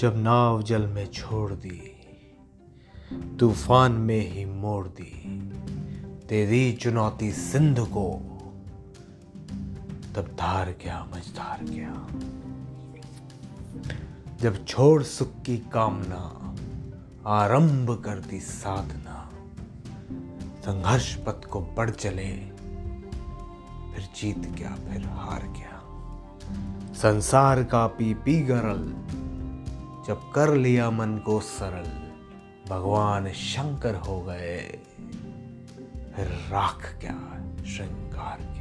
[0.00, 1.80] जब नाव जल में छोड़ दी,
[3.40, 5.40] तूफ़ान में ही मोड़ दी,
[6.28, 8.06] तेरी चुनौती सिंध को
[10.14, 11.92] तब धार क्या मझधार क्या
[14.40, 16.22] जब छोड़ सुख की कामना
[17.26, 19.30] आरंभ कर दी साधना,
[20.60, 22.30] संघर्ष पथ को बढ़ चले,
[23.92, 25.78] फिर जीत क्या फिर हार क्या
[26.94, 28.92] संसार का पी पी गरल
[30.06, 31.88] जब कर लिया मन को सरल,
[32.70, 34.58] भगवान शंकर हो गए।
[36.16, 37.18] फिर राख क्या
[37.66, 38.59] श्रृंगार क्या